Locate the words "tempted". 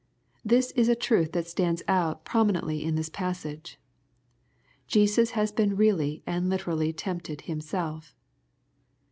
6.91-7.41